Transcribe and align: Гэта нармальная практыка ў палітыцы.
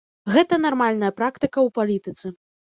Гэта 0.35 0.57
нармальная 0.65 1.11
практыка 1.21 1.53
ў 1.53 1.69
палітыцы. 1.79 2.37